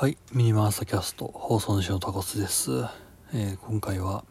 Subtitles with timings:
[0.00, 2.70] はい、ミニマーサキャスト放送主のタコスです、
[3.34, 4.24] えー今回は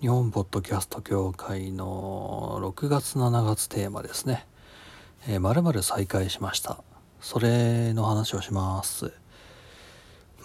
[0.00, 4.46] 日本ポッドキャスト協会の6月7月テーマですね
[5.28, 6.82] 「えー、〇〇再開しました」
[7.20, 9.12] それの話をします。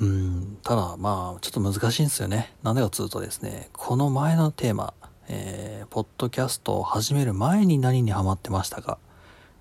[0.01, 2.53] うんただまあちょっと難しいんですよね。
[2.63, 4.93] なんでかっつうとですねこの前のテーマ
[5.29, 8.97] えーポッドキャストを始める前に何にハマってましたか。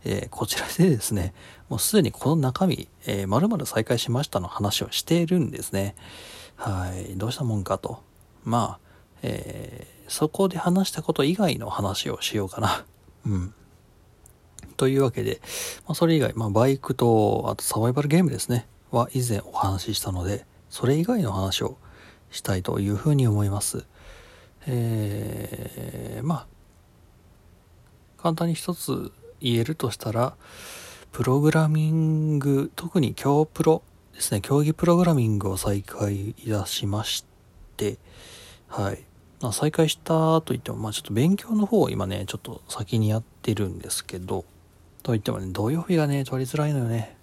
[0.03, 1.35] えーこちらでですね、
[1.71, 5.95] もうすでにこの中身、えー、〇〇再開しましたの話をしているんですね。
[6.57, 7.17] はい。
[7.17, 8.03] どうしたもんかと。
[8.45, 8.89] まあ、
[9.23, 12.85] えーそこで話したこと以外の話をしようかな。
[13.25, 13.55] うん。
[14.77, 15.41] というわけで、
[15.87, 21.79] まあ、それ以外、まあ、バイクと、あとサバイバルゲームですね、は以前お話ししたので、それ以外の話を
[22.33, 23.87] したいというふうに思います。
[24.67, 26.47] えーまあ、
[28.21, 30.35] 簡単に一つ言えるとしたら、
[31.13, 33.83] プログラミング、特に競プロ
[34.15, 37.25] ですね、競技プログラミングを再開いたしまし
[37.77, 37.99] て、
[38.69, 39.03] はい。
[39.41, 44.45] まあ、再開したといっても、まあちょっと勉強の方を今ね、ちょっと先にやってるんですけど、
[45.03, 47.17] といってもね、土曜日がね、取りづらいのよね。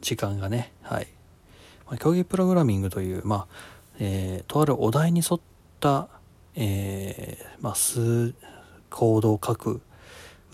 [0.00, 0.72] 時間がね。
[0.82, 1.08] はい。
[1.86, 3.46] まあ、競技プログラミングという、まあ、
[3.98, 5.40] えーとあるお題に沿っ
[5.80, 6.08] た、
[6.54, 8.34] えーまあ、数、
[8.88, 9.80] コードを書く、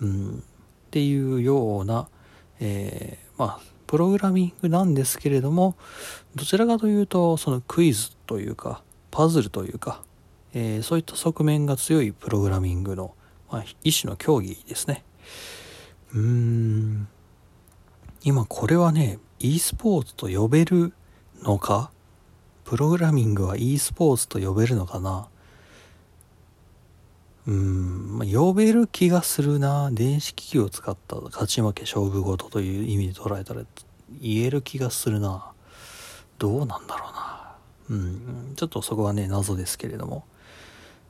[0.01, 2.09] うん、っていうような、
[2.65, 5.75] えーまあ、プログラミングなんですけれども、
[6.37, 10.03] どちらかというと、そのクイズというか、パズルというか、
[10.55, 13.15] えーそういった側面が強いプログラミングの、
[13.51, 15.05] まあ、一種の競技ですね。
[16.15, 17.09] うーん、
[18.23, 20.93] 今これはね、e スポーツと呼べる
[21.43, 21.91] のか
[22.65, 25.29] プログラミングは e スポーツと呼べるのかな
[27.47, 29.91] うん、まあ、呼べる気がするな。
[29.93, 33.63] 電子機器を使った勝ち負け勝負事という意味で捉えたら
[34.21, 35.53] 言える気がするな。
[36.39, 37.57] どうなんだろうな。
[37.91, 40.25] うん、ちょっとそこはね、謎ですけれども。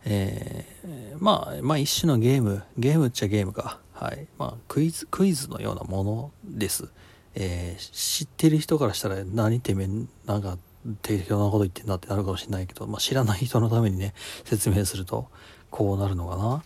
[0.05, 3.79] えーまあ、まあ一種のゲーム、ゲームっちゃゲームか。
[3.93, 4.27] はい。
[4.39, 6.89] まあクイズ、クイズのようなものです。
[7.35, 9.89] えー知ってる人からしたら何てめえ、
[10.27, 10.59] なんか
[11.03, 14.15] 適当なこと言ってんだってなるかもしれないけど、まあ知らない人のためにね、
[14.45, 15.29] 説明すると、
[15.73, 16.63] こうなるのかな？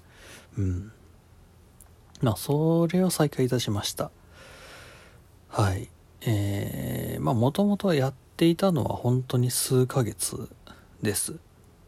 [0.58, 0.92] うん。
[2.20, 4.10] まあ、それを再開いたしました。
[5.48, 5.88] はい。
[6.22, 10.48] えー、まあ、もともとやっていたのは本当に数ヶ月
[11.02, 11.36] です。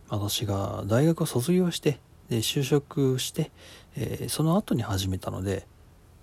[0.08, 1.98] 私が大学を卒業して、
[2.30, 3.50] で、就職して、
[3.96, 5.66] えーその後に始めたので、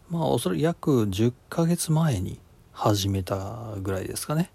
[0.10, 2.40] まあ、おそらく約10ヶ月前に
[2.72, 4.52] 始めたぐらいですかね。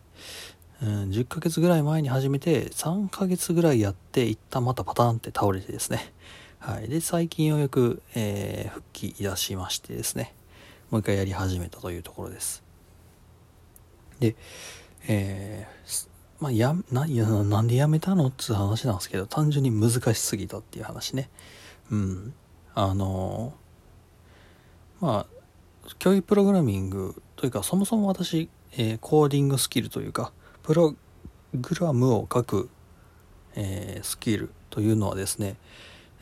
[0.83, 6.13] うん、10ヶ月ぐらい前に始めて、3ヶ月ぐらいやって、一旦またパターンって倒れてですね。
[6.59, 6.89] はい。
[6.89, 10.35] で、最近ようやく、えー復帰いたしましてですね。
[10.91, 12.63] もう一回やり始めたというところです。
[14.21, 14.37] で、
[15.07, 16.09] えー
[16.41, 21.29] まあ、や、な、や、なんでやめたのっつう話なんですけど、単純に難しすぎたっていう話ね。
[21.91, 22.35] うん。
[22.75, 25.27] あのーまあ、
[25.99, 30.33] 教育プログラミングというか、そもそも私、えーコーディングスキルというか、
[30.63, 30.95] プロ
[31.55, 32.69] グラムを書く、
[33.55, 35.57] えースキルというのはですね、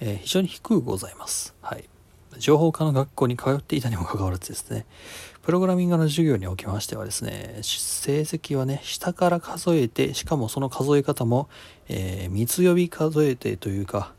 [0.00, 1.54] えー非常に低くございます。
[1.60, 1.88] はい。
[2.38, 4.87] 情報科の学校に通っていたにもかかわらずですね、
[5.43, 11.48] プログラミングの授業におきましてはですね、成績はね、下から数えて、しかもその数え方も、
[11.88, 14.15] えー三つ呼び数えてというか、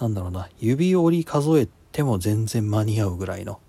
[0.00, 3.60] なんだろうな、指折り数えても全然間に合うぐらいの、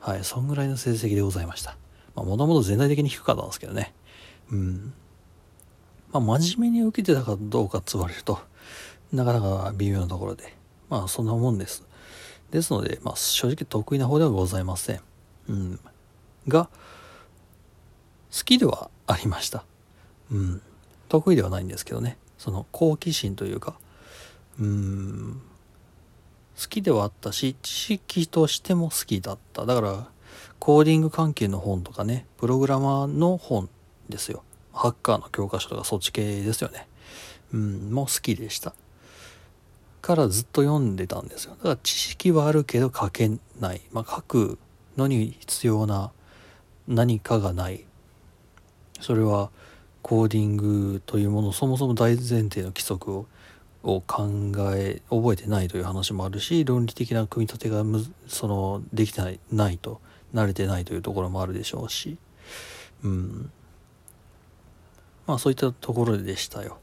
[0.00, 1.76] はい、そんぐらいの成績でございました。
[2.14, 3.94] まあ、もともと全体的に低かったんですけどね。
[4.50, 4.92] うん。
[6.12, 8.38] まあ、真面目に受けてたかどうかつわれると、
[9.12, 10.54] なかなか微妙なところで、
[10.90, 11.84] まあ、そんなもんです。
[12.50, 15.00] ですので、まあ、正直得意な方ではございません。
[15.48, 15.80] うん。
[16.48, 16.68] が、
[18.30, 19.64] 好きではありました。
[20.30, 20.62] うん。
[21.08, 22.18] 得意ではないんですけどね。
[22.38, 23.74] その好奇心というか、
[24.58, 25.42] うん。
[26.60, 29.64] 好きではあったし、知識としても好きだった。
[29.64, 30.08] だから、
[30.58, 33.68] コーディング関係の本とかね、プログラマーの本
[34.08, 34.42] ですよ。
[34.72, 36.88] ハッカーの教科書とかそっち系ですよね。
[37.52, 38.74] うん、もう好きでした。
[40.00, 41.54] からずっと読んでたんですよ。
[41.56, 43.30] だから知識はあるけど書け
[43.60, 43.82] ない。
[43.92, 44.58] まあ、書く
[44.96, 46.10] のに必要な
[46.88, 47.84] 何かがない。
[49.00, 49.50] それは
[50.02, 53.26] コーディングというものそもそも大前提の規則を
[53.84, 60.00] を考え覚えてないという話もあるし論理的な組み立てがむそのできてないないと
[60.32, 62.16] 慣れてないというところもあるでしょうし
[63.02, 63.50] うん
[65.26, 66.78] まあそういったところでしたよ、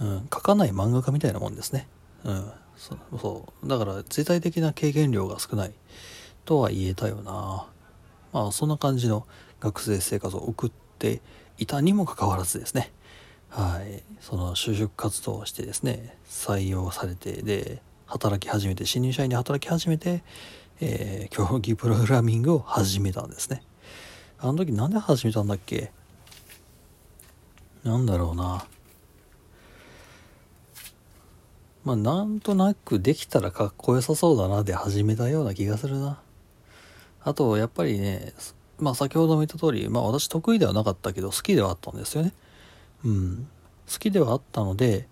[0.00, 1.88] うん、書かない漫画家みたいなもんですね。
[2.24, 2.50] うん。
[2.76, 3.68] そそう。
[3.68, 5.72] だから全体的な経験量が少ない
[6.44, 7.66] とは言えたよな。
[8.32, 9.26] まあそんな感じの
[9.60, 11.22] 学生生活を送って
[11.58, 12.92] いたにもかかわらずですね。
[13.48, 14.02] はい。
[14.20, 20.22] その就職活動をしてですね採用されてで働き始めて新入社員で働き始めて、
[20.80, 23.62] えー、競技プログラミングを始めたんですね。
[24.38, 25.92] あの時なんで始めたんだっけ？
[27.86, 28.66] なんだろうな。
[31.84, 36.20] まあなんとなくできたらかっこよさそうだなで始めたような気がするな。
[37.22, 38.32] あとやっぱりね
[38.80, 42.32] まあ先ほども言った通りまあ私得意ではなかったけど好きではあったんですよね。
[43.04, 43.48] うん。
[43.90, 45.06] 好きではあったので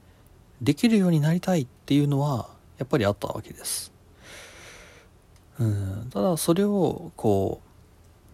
[0.60, 2.48] できるようになりたいっていうのは
[2.78, 3.92] やっぱりあったわけです。
[5.60, 6.10] うん。
[6.12, 7.60] ただそれをこ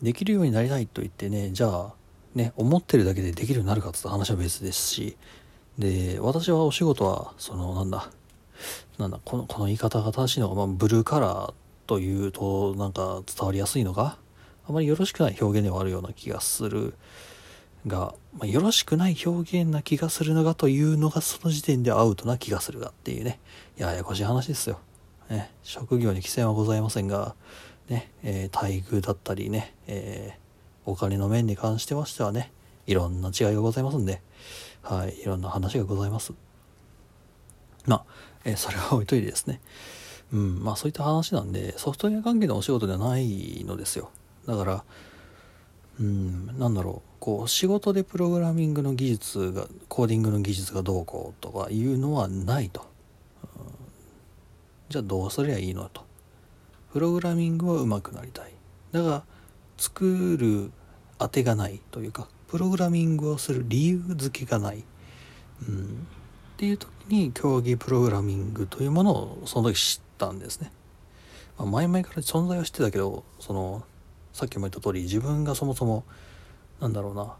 [0.01, 2.00] うできるようになりたいと言ってねじゃあ
[2.35, 5.17] ね思ってるだけでできるようになるかって話は別ですし
[5.79, 8.11] で私はお仕事はそのなんだ
[8.99, 11.55] なんだこのこの言い方が正しいのか、まあ、ブルーカラー
[11.87, 14.19] というとなんか伝わりやすいのか
[14.69, 16.95] あまりよろしくない表現ではあるような気がする。
[17.87, 23.41] が、まあ、よろしくない表現な気がするのがというのがその時点でアウトな気がするがっていうね
[23.77, 24.81] ややこしい話ですよ、
[25.31, 27.35] ね、職業に規制はございませんが、
[27.89, 30.50] ねえー、待遇だったりね、えー、
[30.87, 32.53] お金の面に関してましてはね
[32.87, 34.23] いろんな違いがございますんで
[34.83, 36.33] はいいろんな話がございます
[37.87, 38.05] まあ、
[38.45, 39.61] えー、それは置いといてですね。
[40.33, 44.11] うん、まあそういった話なんで、ソフトウェア関係のお仕事ではないのですよ。
[44.47, 44.85] だから、
[45.99, 52.87] うん、なんだろう、こう、仕事でプログラミングの技術が、コーディングの技術がどうこうとかいうのはないと。
[53.43, 53.63] うん、
[54.89, 56.05] じゃあどうすりゃいいのと。
[56.93, 58.53] プログラミングは上手くなりたい。
[58.93, 59.25] だが、
[59.81, 60.71] 作る
[61.19, 64.85] 当てがないというか、プログラミングをする理由付けがない。
[65.69, 66.07] うん
[66.61, 70.71] っていう時に競技プログラミングというものをその時知ったんですね。
[71.57, 73.83] まあ、前々から存在は知ってたけどその
[74.35, 76.05] さっきも言った通り自分がそもそも
[76.79, 77.35] なんだろうな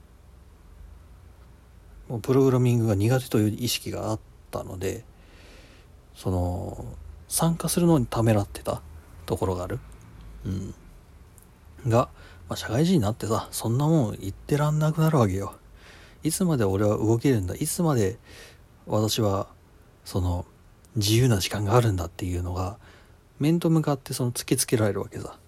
[2.09, 4.21] もうプログラミングが苦手という意識があっ
[4.51, 5.05] たので
[6.15, 6.87] その
[7.29, 8.81] 参加するのにためらってた
[9.27, 9.81] ところがある。
[10.47, 10.75] うん。
[11.89, 12.09] が、
[12.49, 15.55] まあ、社会人になってさそんなもん言ってらんなくなるわけよ。
[16.23, 17.55] いつまで俺は動けるんだ？
[17.55, 18.19] いつまで
[18.87, 19.47] 私は
[20.05, 20.45] その
[20.97, 22.77] 自由な時間があるんだっていうのが
[23.39, 25.39] 面と向かってその突きつけられるわけさ。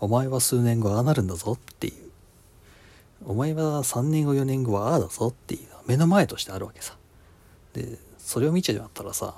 [0.00, 1.94] お前は数年後ああなるんだぞっていう。
[3.24, 6.96] お前は3年後4年後はああだぞっていう目の前としてあるわけさ。
[7.72, 9.34] でそれを見ちゃったらさ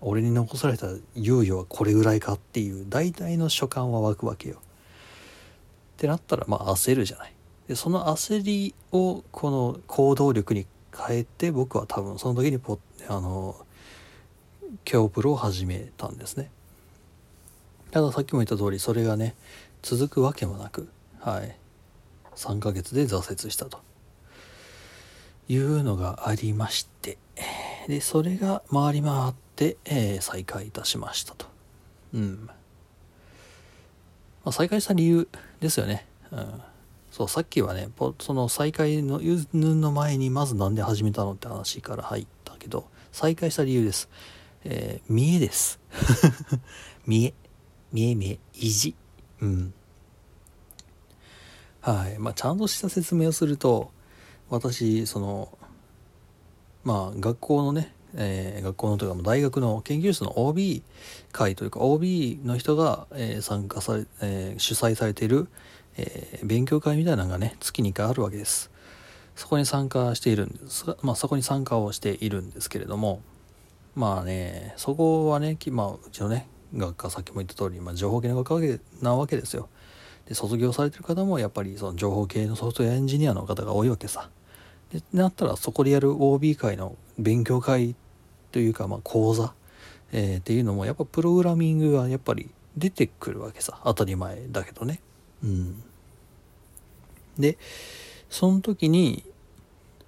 [0.00, 4.60] 俺に残された猶予はこれぐらいかっていう大体の所感は湧くわけよ。
[5.94, 7.32] ってなったらまあ焦るじゃない。
[7.68, 13.56] でその焦りをこの行動力に変えて僕は多分その時にポあの
[14.90, 16.50] 今日プロを始めたんですね。
[17.90, 19.34] たださっきも言った通りそれがね
[19.82, 20.88] 続くわけもなく
[21.20, 21.56] はい。
[22.36, 23.78] 3ヶ月で挫折したと。
[25.46, 27.18] いうのがありまして。
[27.86, 31.46] でそれが回り回って、えー、再開いたしましたと。
[32.14, 32.54] うん、ま
[34.46, 35.28] あ、再開した理由
[35.64, 36.62] ですよねうん
[37.14, 44.08] そう、さっきはね、その再開の、ゆぬの前にまず何で始めたのって話から入ったけど、再開した理由です。
[44.64, 45.78] えー、見えです。
[47.06, 47.34] 見え。
[47.92, 48.40] 見え見え。
[48.52, 48.96] 意地。
[49.40, 49.74] うん。
[51.82, 52.18] はい。
[52.18, 53.92] まあ、ちゃんとした説明をすると、
[54.50, 55.56] 私、その、
[56.82, 60.82] まあ、学校のね、えー、学校のというか大学の研究室の OB
[61.32, 65.48] 会というか OB の人が、えー、参加され、えー、主催されている、
[65.96, 68.70] えー、勉強会みたいなのがね、月に1回あるわけです。
[69.36, 73.20] そこに参加しているんです、まあそこに参加をしているんですけれども、
[73.96, 79.68] まあね、そこはね、まあうちのね、学科さっきも言った通り、まあ、情報系の学科なわけですよ。
[80.26, 84.30] で、卒業されてる方もやっぱりその情報系のソフトウェアエンジニアの方が多いわけさ。
[84.92, 87.94] で、なったらそこでやる OB 会の勉強会
[88.54, 89.52] というか、まあ講座、
[90.12, 93.80] えー、っていうのもやっぱプログラミングがやっぱり出てくるわけさ。
[93.82, 95.00] 当たり前だけどね。
[95.42, 95.82] うん。
[97.36, 97.58] で、
[98.30, 99.24] その時に、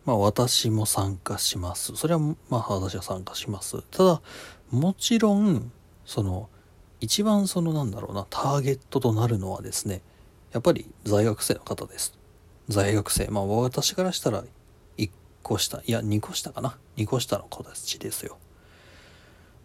[0.04, 1.96] まあ私も参加します。
[1.96, 3.82] それはまあ私は参加します。
[3.90, 4.22] ただ、
[4.70, 5.72] もちろん、
[6.04, 6.48] その、
[7.00, 10.02] 一番そのなんだろうな、ターゲットとなるのはですね、
[10.52, 12.14] やっぱり在学生の方です。
[12.68, 13.26] 在学生。
[13.26, 14.44] まあ私からしたら
[15.46, 16.76] 個下、いや2個下かな。
[16.96, 18.36] 2個下の子たちですよ。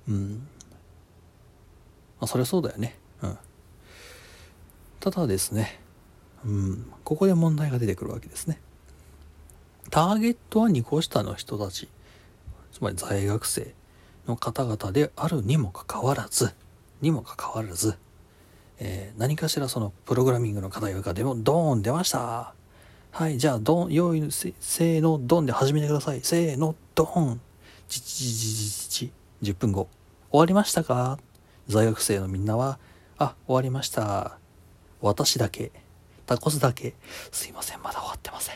[0.07, 0.47] うん。
[2.19, 2.95] まあそりゃそうだよね。
[3.23, 3.37] うん。
[4.99, 5.79] ただですね、
[6.45, 8.61] うん、ここで問題が出てくるわけですね。
[9.89, 11.89] ターゲットは2個下の人たち、
[12.71, 13.73] つまり在学生
[14.27, 16.53] の方々であるにもかかわらず、
[17.01, 17.97] にもかかわらず、
[18.77, 22.53] えー、何かしらそのプログラミングの課題がでもドーン出ました
[23.11, 26.21] はい、じゃあ、ドン、用意、せせーの、ドンで始めてください。
[26.21, 27.41] せーの、ドン。
[27.89, 29.89] じちじじじじ10分後。
[30.31, 31.19] 終わりましたか？
[31.67, 32.79] 在学生のみんなは、
[33.17, 34.37] あ、終わりました。
[35.01, 35.73] 私だけ、
[36.25, 36.95] タコスだけ、
[37.33, 38.55] すいません、まだ終わってません。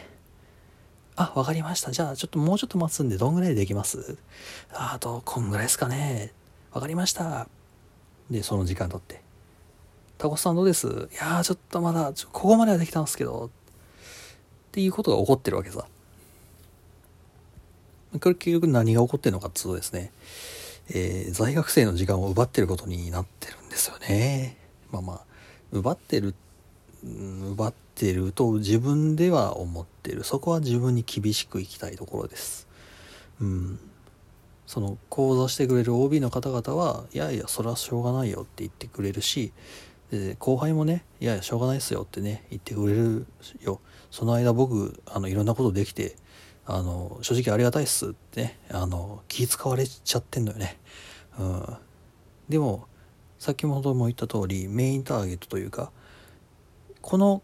[1.18, 1.92] あ、わかりました。
[1.92, 4.18] じゃあ、ちょっともうちょっと待つんで、どんぐらいできます？
[4.72, 6.32] ああと、こんぐらいですかね。
[6.72, 7.50] わかりました。
[8.32, 9.22] で、その時間経って。
[10.18, 10.88] タコスさんどうです？
[10.88, 13.52] いやー、ちょっとまだ、ここまではできたんですけど、
[14.76, 15.86] っていうことが起こってるわけさ。
[18.20, 20.12] これ結局何が起こってるのかっつうとですね、
[20.90, 24.58] えー在学生の時間を奪ってることになってるんですよね。
[24.92, 25.22] まあまあ、
[25.72, 26.36] 奪ってる、
[27.06, 30.26] 奪ってると自分では思ってる。
[30.26, 32.68] そこは自分に厳しくいきたいところです。
[33.40, 33.80] うん。
[34.68, 39.54] その講座してくれる OB の方々はいやいやそれはしょうがないよって言ってくれるし
[40.12, 43.26] で後輩もねいやいやしょうがないっすよってね言ってくれる
[43.62, 43.82] よ。
[44.12, 46.16] その間僕あのいろんなことできて
[46.66, 50.80] あの正直ありがたいっすってねあの気使われちゃってんのよね。
[51.40, 51.78] うん。
[52.50, 52.88] でも
[53.40, 55.92] 先ほども言った通りメインターゲットというか
[57.02, 57.42] この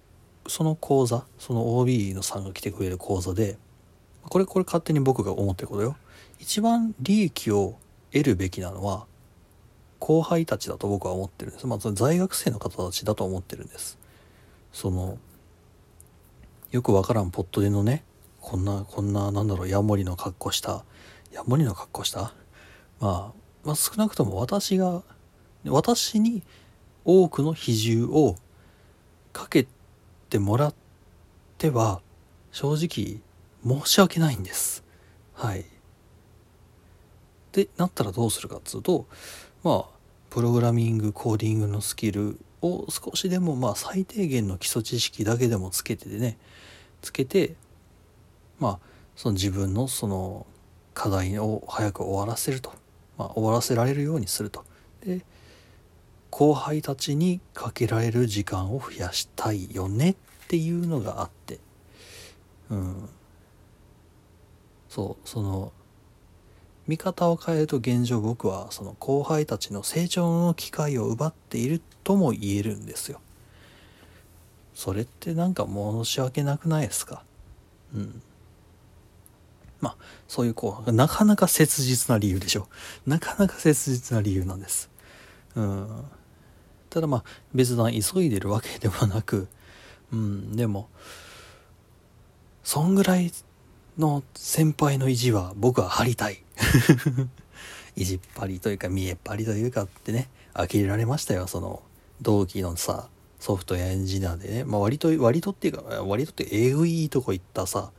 [0.48, 3.58] その講座その OB のさんが来てくれる講座で
[4.24, 5.96] これこれ勝手に僕が思ってることよ。
[6.40, 7.78] 一番利益を
[8.12, 9.06] 得るべきなのは
[10.02, 11.68] 後輩たちだと僕は思ってるんです。
[11.68, 14.00] まあその在学生の方たちだと思ってるんです。
[14.74, 15.20] その
[16.72, 18.04] よくわからんポットでのね
[18.42, 20.84] こんなこんななんだろうヤモリの格好した
[21.32, 22.34] ヤモリの格好した？
[23.00, 23.32] まあ、
[23.64, 25.04] まあ少なくとも私が
[25.66, 26.42] 私に
[27.06, 28.38] 多くの比重を
[29.32, 29.68] かけ
[30.30, 30.74] てもらっ
[31.60, 32.02] ては
[32.52, 33.22] 正直
[33.64, 34.84] 申し訳ないんです。
[35.34, 35.66] はい。
[37.52, 39.06] でなったらどうするかっつうと
[39.64, 39.86] まあ
[40.30, 46.38] プログラミングコーディングのスキルを少しでもまあ最低限の基礎知識だけでもつけてでね
[47.02, 47.56] つけて
[48.60, 48.80] まあ
[49.16, 50.46] その自分のその
[50.94, 52.72] 課題を早く終わらせると、
[53.18, 54.64] まあ、終わらせられるようにすると。
[55.06, 55.26] で
[56.30, 60.16] 後輩たちにかけられる時間を増やしたいよねっ
[60.48, 61.60] ていうのがあって。
[62.70, 63.10] うん。
[64.88, 65.72] そうその
[66.88, 73.22] 見方を変えると現状僕はその後輩たちの成長の機会を奪っているとも言えるんですよ。
[74.74, 77.24] それってなんか申し訳なくないですか？
[77.94, 78.22] うん。
[79.80, 79.96] まあ
[80.28, 82.68] そういうこうなかなか切実な理由でしょ
[83.06, 83.10] う。
[83.10, 84.90] なかなか切実な理由なんです。
[85.56, 85.88] うん。
[86.90, 87.24] ただまあ
[87.54, 89.48] 別段急いでるわけではなく
[90.12, 90.56] うん。
[90.56, 90.90] でも
[92.64, 93.32] そんぐらい
[93.98, 96.44] の先輩の意地は僕は張りたい。
[97.96, 101.48] 意地っ張りというか見えっ張りというかってね呆れられましたよ。
[101.48, 101.82] その
[102.22, 107.92] 同期のさソフトウェアエンジニアでね、まあ、割と割とっていうか割とってえぐいとこ行ったさ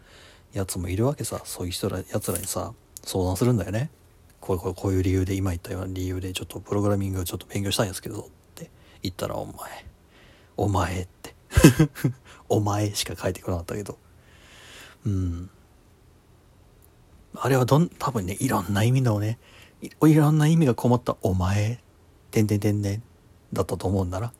[0.53, 1.43] やつもいるわけさ。
[1.45, 2.73] そういう人らやつらにさ
[3.05, 3.91] 相談するんだよね。
[4.41, 8.71] こうこうこういう理由で今言ったような理由でちょっとプログラミングをちょっと勉強したいんですけどって
[9.03, 9.55] 言ったらお前
[10.57, 11.35] お前って。
[12.49, 13.99] お前しか書いてこなかったけど。
[15.07, 15.51] うん。
[17.35, 19.39] あれはどん多分ねいろんな意味のね
[19.83, 21.81] いろんな意味がこもった「お前」
[22.31, 23.03] 「てんてんてんてん」
[23.53, 24.33] だったと思うんだな。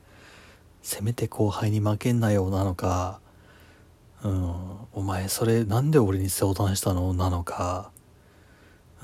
[0.83, 3.21] せめて後輩に負けんなよなのか
[4.25, 4.55] うん
[4.93, 7.93] お前それなんで俺に相談したのなのか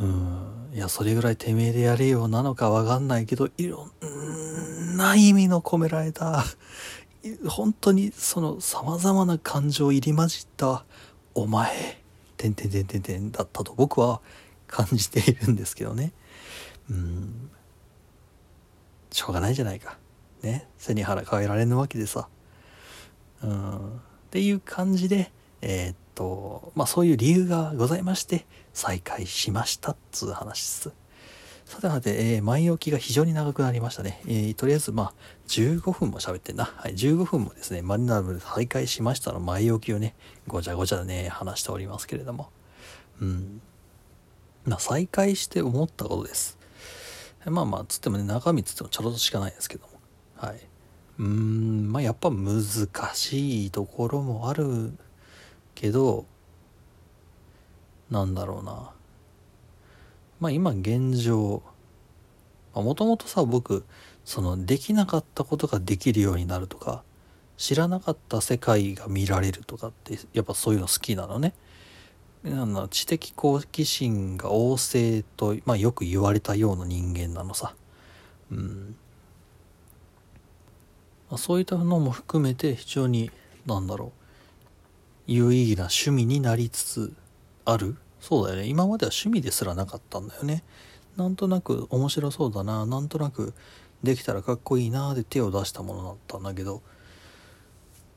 [0.01, 6.45] うんいやそれぐらいてめえでやれよなのかわかんないけどいろんな意味の込められた。
[7.47, 10.85] 本当にその様々な感情入り混じった
[11.35, 12.01] 「お前」
[12.39, 14.23] てんてんてんてんてんだったと僕は
[14.67, 16.13] 感じているんですけどね。
[16.91, 17.51] うん。
[19.13, 19.99] しょうがないじゃないか。
[20.43, 20.67] ね。
[20.79, 22.29] 背に腹変えられぬわけでさ。
[23.43, 23.97] うん。
[23.97, 25.31] っていう感じで
[25.63, 30.93] えーっとまあそういう理由がございまして再開しましたっつう話です。
[31.69, 34.23] さてさて、えー前置きが非常に長くなりましたね。
[34.27, 35.15] えーとりあえず、まあ、
[35.49, 36.65] 15分も喋ってんな。
[36.65, 40.15] はい、15分もですね、マリナルで再開しましたの前置きをね、
[40.47, 42.49] ごちゃごちゃでね、話しておりますけれども。
[43.21, 43.61] うん。
[44.65, 46.57] まあ、再開して思ったことです。
[47.45, 49.91] まあまあ、つってもね、中身つってもちょろっとしかないですけども。
[50.37, 50.61] はい。
[51.19, 52.63] うーん、まあやっぱ難
[53.13, 54.95] しいところもある
[55.75, 56.25] けど、
[58.11, 58.93] なんだろうな。
[60.41, 61.63] まあ今現状、
[62.75, 63.85] もともとさ、僕、
[64.25, 67.03] そのできなかったことができるようになるとか、
[67.57, 71.55] 知らなかった世界が見られるとかって、やっぱそういうの好きなのね。
[72.45, 77.75] なんだ知的好奇心が旺盛と、まあよく言われたような人間なのさ。
[78.53, 78.97] うん。
[81.31, 83.31] まあ、そういったのも含めて非常に、
[83.67, 84.13] なんだろう。
[85.27, 87.13] 有意義な趣味になりつつ
[87.67, 88.67] あるそうだよね。
[88.67, 90.65] 今までは趣味ですらなかったんだよね。
[91.17, 92.87] なんとなく面白そうだな。
[92.87, 93.55] なんとなく
[94.03, 96.83] できたらかっこいいなで手を出したものだったんだけど。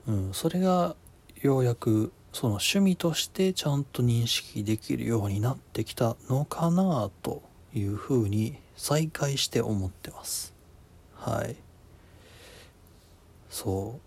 [0.08, 0.34] うん。
[0.34, 0.96] それが
[1.42, 7.42] ようやくその趣味としてちゃんと認識できるようになってきたのかなと
[7.74, 10.54] いうふうに再開して思ってます。
[11.16, 11.56] はい。
[13.50, 14.00] そ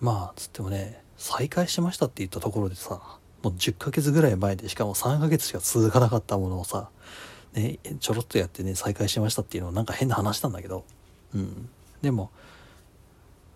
[0.00, 0.04] う。
[0.04, 3.19] まあつってもね再開しましたって言ったところでさ。
[3.42, 6.90] もう10ヶ月ぐらい前でしかも3ヶ月しか続かなかったものをさ
[7.54, 10.84] ねちょろっとやってね再開しましたっていうのはなんか変な話なんだけど。
[11.34, 11.68] うん。
[12.02, 12.30] でも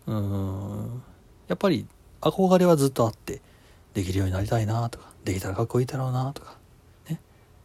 [0.06, 1.02] うーん。
[1.48, 1.86] やっぱり
[2.20, 3.40] 憧れはずっとあって
[3.92, 6.56] できるようになりたいなとかできたらかっこいいだろうなとか
[7.08, 7.20] ね。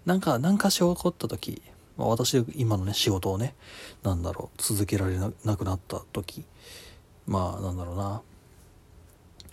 [0.06, 1.62] なんか何かし起こった時、
[1.98, 3.56] ま、私今のね仕事をね
[4.04, 6.46] なんだろう続けられなくなった時
[7.26, 8.22] まあなんだろうな。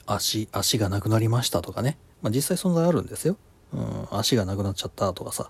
[0.06, 3.37] 足足がなくなりましたとかね、まあ、実際存在あるんですよ、
[3.73, 5.49] うん、足がなくなっちゃったとかさ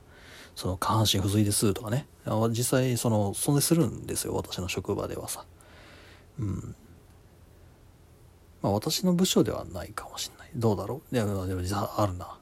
[0.54, 2.06] その下半身不随ですとかね。
[2.50, 5.44] 実際その存在するんですよ私の職場ではさ。
[6.40, 6.74] うん。
[8.62, 10.50] まあ私の部署ではないかもしれない。
[10.56, 11.14] どうだろう。
[11.14, 12.38] いやでも実際あるな。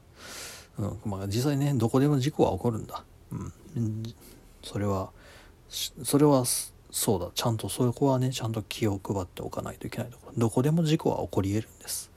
[0.79, 3.03] うんまあ実際ねどこでも事故は起こるんだ。
[3.33, 4.03] うん。
[4.63, 5.11] それは
[5.69, 6.45] それは
[6.89, 7.31] そうだ。
[7.35, 10.27] ちゃんとそこはねちゃんと気を配っておかないといけないとこ。
[10.27, 12.14] ろどこでも事故は起こり得るんです。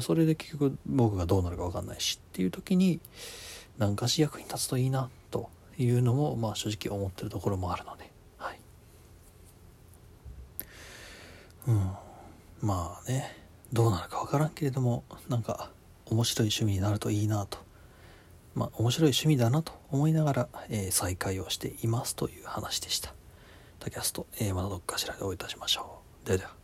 [0.00, 3.00] それで結局僕がどうなるか分かんないしっていう時に
[3.78, 8.60] 何かし役に立つといいなというのもまあ正直思ってるところもあるのではい
[11.68, 11.90] うん
[12.60, 13.36] まあね
[13.72, 15.70] どうなるか分からんけれどもなんか
[16.06, 17.58] 面白い趣味になるといいなと
[18.54, 23.14] まあ面白い趣味だなと思いながら、えー、再開をしていますという話でした。
[23.78, 26.26] タキャスト、えー、またどっかしらでお会いいたしましょう。
[26.26, 26.57] ではでは。